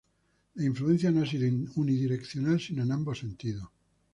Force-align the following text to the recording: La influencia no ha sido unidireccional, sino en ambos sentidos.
La 0.55 0.63
influencia 0.65 1.11
no 1.11 1.21
ha 1.21 1.27
sido 1.27 1.47
unidireccional, 1.75 2.59
sino 2.59 2.81
en 2.81 2.91
ambos 2.91 3.19
sentidos. 3.19 3.69